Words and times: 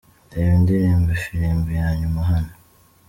Reba 0.33 0.53
Indirimbo 0.59 1.07
Ifirimbi 1.17 1.71
ya 1.79 1.89
nyuma 1.99 2.19
hano:. 2.29 2.53